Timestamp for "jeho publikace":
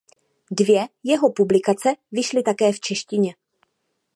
1.03-1.95